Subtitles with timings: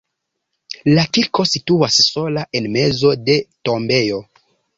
[0.95, 3.37] La kirko situas sola en mezo de
[3.71, 4.21] tombejo.